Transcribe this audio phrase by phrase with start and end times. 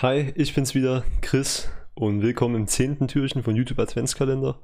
[0.00, 4.62] Hi, ich bin's wieder, Chris, und willkommen im zehnten Türchen von YouTube Adventskalender.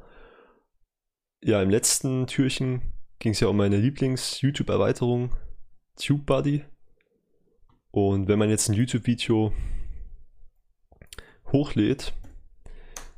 [1.42, 5.34] Ja, im letzten Türchen ging es ja um meine Lieblings-YouTube-Erweiterung,
[5.96, 6.64] TubeBuddy.
[7.90, 9.52] Und wenn man jetzt ein YouTube-Video
[11.50, 12.12] hochlädt,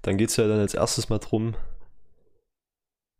[0.00, 1.54] dann geht es ja dann als erstes mal drum,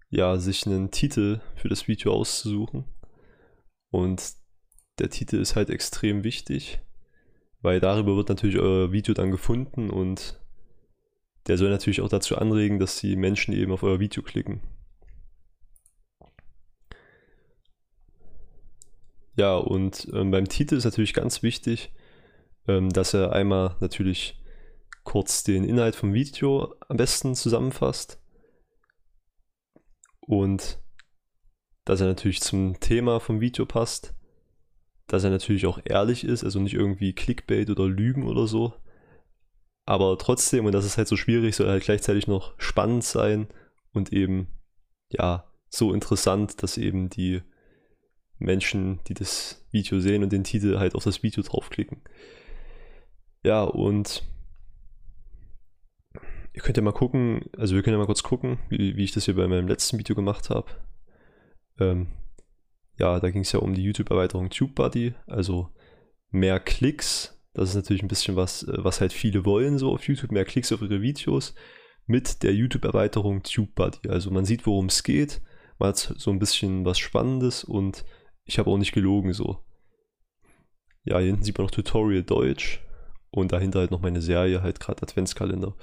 [0.08, 2.86] ja, sich einen Titel für das Video auszusuchen.
[3.90, 4.22] Und
[4.98, 6.80] der Titel ist halt extrem wichtig
[7.66, 10.38] weil darüber wird natürlich euer Video dann gefunden und
[11.48, 14.60] der soll natürlich auch dazu anregen, dass die Menschen eben auf euer Video klicken.
[19.34, 21.92] Ja, und ähm, beim Titel ist natürlich ganz wichtig,
[22.68, 24.40] ähm, dass er einmal natürlich
[25.02, 28.22] kurz den Inhalt vom Video am besten zusammenfasst
[30.20, 30.78] und
[31.84, 34.14] dass er natürlich zum Thema vom Video passt
[35.06, 38.74] dass er natürlich auch ehrlich ist, also nicht irgendwie Clickbait oder Lügen oder so.
[39.84, 43.46] Aber trotzdem, und das ist halt so schwierig, soll halt gleichzeitig noch spannend sein
[43.92, 44.48] und eben,
[45.10, 47.42] ja, so interessant, dass eben die
[48.38, 52.02] Menschen, die das Video sehen und den Titel halt auf das Video draufklicken.
[53.44, 54.24] Ja, und
[56.52, 59.12] ihr könnt ja mal gucken, also wir können ja mal kurz gucken, wie, wie ich
[59.12, 60.68] das hier bei meinem letzten Video gemacht habe.
[61.78, 62.08] Ähm,
[62.98, 65.70] ja, da ging es ja um die YouTube-Erweiterung TubeBuddy, also
[66.30, 67.38] mehr Klicks.
[67.52, 70.44] Das ist natürlich ein bisschen was, äh, was halt viele wollen so auf YouTube, mehr
[70.44, 71.54] Klicks auf ihre Videos
[72.06, 74.08] mit der YouTube-Erweiterung TubeBuddy.
[74.08, 75.42] Also man sieht, worum es geht,
[75.78, 78.04] man hat so ein bisschen was Spannendes und
[78.44, 79.64] ich habe auch nicht gelogen so.
[81.04, 82.80] Ja, hier hinten sieht man noch Tutorial Deutsch
[83.30, 85.76] und dahinter halt noch meine Serie, halt gerade Adventskalender.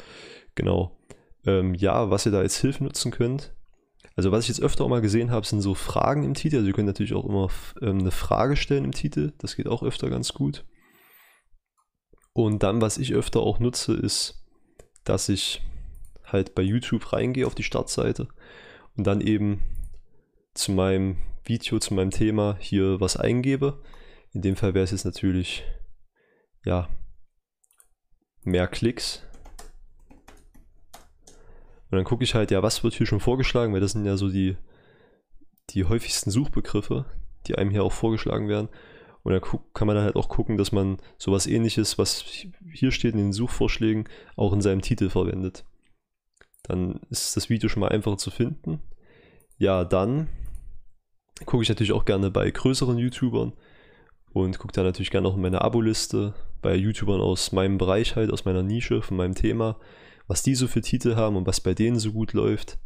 [0.56, 0.97] Genau.
[1.45, 3.53] Ähm, ja, was ihr da als Hilfe nutzen könnt,
[4.16, 6.57] also was ich jetzt öfter auch mal gesehen habe, sind so Fragen im Titel.
[6.57, 7.50] Also ihr könnt natürlich auch immer
[7.81, 9.34] ähm, eine Frage stellen im Titel.
[9.40, 10.66] Das geht auch öfter ganz gut.
[12.34, 14.44] Und dann, was ich öfter auch nutze, ist,
[15.03, 15.62] dass ich
[16.25, 18.28] halt bei YouTube reingehe auf die Startseite
[18.96, 19.62] und dann eben
[20.53, 23.81] zu meinem Video, zu meinem Thema hier was eingebe.
[24.31, 25.63] In dem Fall wäre es jetzt natürlich,
[26.66, 26.90] ja,
[28.44, 29.24] mehr Klicks
[31.94, 34.18] und dann gucke ich halt, ja, was wird hier schon vorgeschlagen, weil das sind ja
[34.18, 34.58] so die,
[35.70, 37.06] die häufigsten Suchbegriffe,
[37.46, 38.68] die einem hier auch vorgeschlagen werden.
[39.22, 39.42] Und dann
[39.76, 42.26] kann man dann halt auch gucken, dass man sowas ähnliches, was
[42.74, 45.66] hier steht in den Suchvorschlägen, auch in seinem Titel verwendet.
[46.64, 48.81] Dann ist das Video schon mal einfacher zu finden.
[49.60, 50.30] Ja, dann
[51.46, 53.54] gucke ich natürlich auch gerne bei größeren YouTubern
[54.31, 56.34] und gucke da natürlich gerne auch in meine Abo-Liste
[56.64, 59.78] bei YouTubern aus meinem Bereich halt, aus meiner Nische, von meinem Thema
[60.28, 62.79] was die so für Titel haben und was bei denen so gut läuft.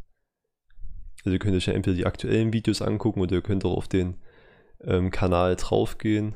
[1.24, 3.88] Also ihr könnt euch ja entweder die aktuellen Videos angucken oder ihr könnt auch auf
[3.88, 4.16] den
[4.82, 6.34] ähm, Kanal draufgehen,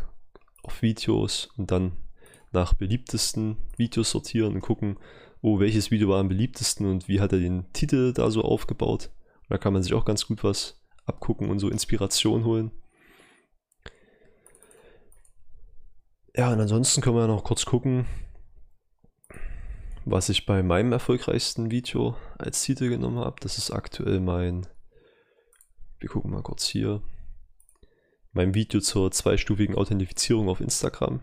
[0.62, 1.92] auf Videos und dann
[2.52, 4.98] nach beliebtesten Videos sortieren und gucken,
[5.40, 9.10] oh, welches Video war am beliebtesten und wie hat er den Titel da so aufgebaut.
[9.42, 12.70] Und da kann man sich auch ganz gut was abgucken und so Inspiration holen.
[16.34, 18.06] Ja, und ansonsten können wir noch kurz gucken,
[20.12, 23.36] was ich bei meinem erfolgreichsten Video als Titel genommen habe.
[23.40, 24.66] Das ist aktuell mein,
[25.98, 27.00] wir gucken mal kurz hier,
[28.32, 31.20] mein Video zur zweistufigen Authentifizierung auf Instagram.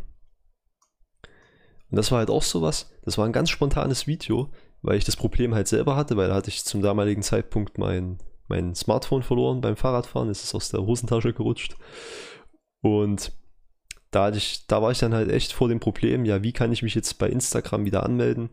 [1.91, 4.51] Und das war halt auch sowas, das war ein ganz spontanes Video,
[4.81, 8.17] weil ich das Problem halt selber hatte, weil da hatte ich zum damaligen Zeitpunkt mein,
[8.47, 11.75] mein Smartphone verloren beim Fahrradfahren, ist es aus der Hosentasche gerutscht.
[12.81, 13.33] Und
[14.09, 16.81] da, ich, da war ich dann halt echt vor dem Problem, ja, wie kann ich
[16.81, 18.49] mich jetzt bei Instagram wieder anmelden?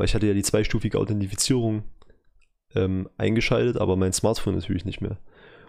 [0.00, 1.84] Weil ich hatte ja die zweistufige Authentifizierung
[2.74, 5.18] ähm, eingeschaltet, aber mein Smartphone natürlich nicht mehr.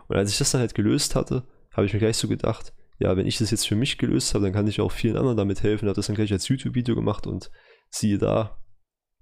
[0.08, 1.44] Und als ich das dann halt gelöst hatte,
[1.74, 4.46] habe ich mir gleich so gedacht, ja, wenn ich das jetzt für mich gelöst habe,
[4.46, 5.90] dann kann ich auch vielen anderen damit helfen.
[5.90, 7.52] Habe das dann gleich als YouTube-Video gemacht und
[7.90, 8.58] siehe da,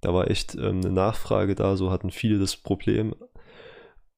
[0.01, 3.15] da war echt ähm, eine Nachfrage da, so hatten viele das Problem.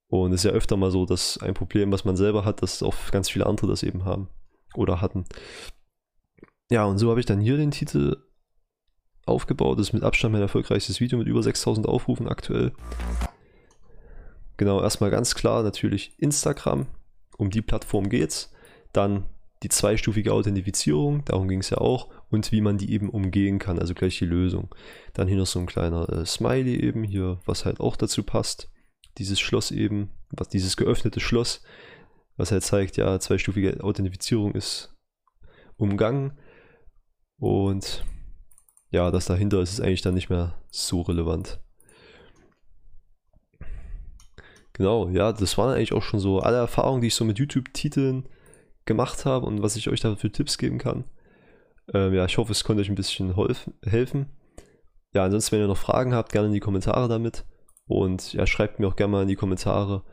[0.08, 2.84] Und es ist ja öfter mal so, dass ein Problem, was man selber hat, dass
[2.84, 4.28] auch ganz viele andere das eben haben
[4.76, 5.24] oder hatten.
[6.70, 8.18] Ja, und so habe ich dann hier den Titel
[9.26, 9.80] aufgebaut.
[9.80, 12.72] Das ist mit Abstand mein erfolgreichstes Video mit über 6000 Aufrufen aktuell.
[14.58, 16.88] Genau, erstmal ganz klar natürlich Instagram.
[17.38, 18.52] Um die Plattform geht's.
[18.94, 19.26] Dann
[19.64, 23.78] die zweistufige Authentifizierung, darum ging es ja auch, und wie man die eben umgehen kann,
[23.78, 24.74] also gleich die Lösung.
[25.14, 28.72] Dann hier noch so ein kleiner äh, Smiley eben, hier, was halt auch dazu passt.
[29.18, 31.62] Dieses Schloss eben, was dieses geöffnete Schloss,
[32.38, 34.96] was halt zeigt, ja, zweistufige Authentifizierung ist
[35.78, 36.40] umgangen.
[37.38, 38.04] Und
[38.92, 41.60] ja, das dahinter ist, ist eigentlich dann nicht mehr so relevant.
[44.74, 48.28] Genau, ja, das waren eigentlich auch schon so alle Erfahrungen, die ich so mit YouTube-Titeln
[48.86, 51.06] gemacht habe und was ich euch da für Tipps geben kann.
[51.94, 53.34] Ähm, ja, ich hoffe, es konnte euch ein bisschen
[53.84, 54.26] helfen.
[55.14, 57.46] Ja, ansonsten, wenn ihr noch Fragen habt, gerne in die Kommentare damit.
[57.86, 60.04] Und ja, schreibt mir auch gerne mal in die Kommentare,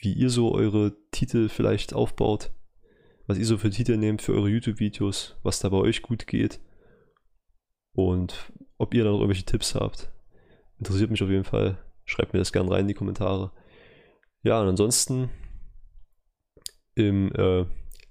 [0.00, 2.50] wie ihr so eure Titel vielleicht aufbaut,
[3.26, 6.60] was ihr so für Titel nehmt für eure YouTube-Videos, was da bei euch gut geht
[7.94, 10.10] und ob ihr da noch irgendwelche Tipps habt.
[10.78, 11.78] Interessiert mich auf jeden Fall.
[12.04, 13.52] Schreibt mir das gerne rein in die Kommentare.
[14.42, 15.30] Ja, und ansonsten
[16.94, 17.64] im äh,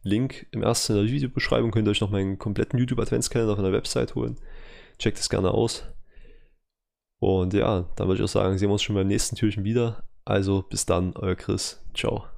[0.03, 3.73] Link im ersten in der Videobeschreibung könnt ihr euch noch meinen kompletten YouTube-Adventskalender von der
[3.73, 4.37] Website holen.
[4.97, 5.83] Checkt es gerne aus.
[7.19, 10.03] Und ja, dann würde ich auch sagen, sehen wir uns schon beim nächsten Türchen wieder.
[10.25, 11.83] Also bis dann, euer Chris.
[11.93, 12.30] Ciao.